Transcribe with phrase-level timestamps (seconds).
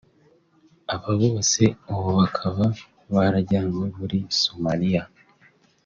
[0.93, 2.65] aba bose ubu bakaba
[3.13, 5.03] barajyanywe muri Somalia